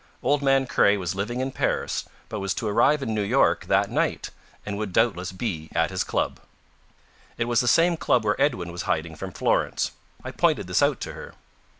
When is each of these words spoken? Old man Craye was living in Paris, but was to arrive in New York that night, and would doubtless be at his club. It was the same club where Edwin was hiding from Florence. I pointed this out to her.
Old 0.23 0.41
man 0.41 0.65
Craye 0.65 0.97
was 0.97 1.13
living 1.13 1.41
in 1.41 1.51
Paris, 1.51 2.05
but 2.27 2.39
was 2.39 2.55
to 2.55 2.67
arrive 2.67 3.03
in 3.03 3.13
New 3.13 3.21
York 3.21 3.65
that 3.65 3.91
night, 3.91 4.31
and 4.65 4.75
would 4.79 4.93
doubtless 4.93 5.31
be 5.31 5.69
at 5.75 5.91
his 5.91 6.03
club. 6.03 6.39
It 7.37 7.45
was 7.45 7.59
the 7.59 7.67
same 7.67 7.97
club 7.97 8.25
where 8.25 8.41
Edwin 8.41 8.71
was 8.71 8.81
hiding 8.89 9.13
from 9.15 9.31
Florence. 9.31 9.91
I 10.23 10.31
pointed 10.31 10.65
this 10.65 10.81
out 10.81 11.01
to 11.01 11.13
her. 11.13 11.35